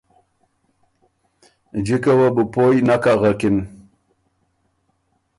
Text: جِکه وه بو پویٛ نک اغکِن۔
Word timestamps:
جِکه 1.85 2.13
وه 2.17 2.27
بو 2.35 2.43
پویٛ 2.53 2.79
نک 2.87 3.03
اغکِن۔ 3.13 3.57